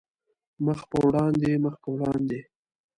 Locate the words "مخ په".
0.65-0.97, 1.63-1.89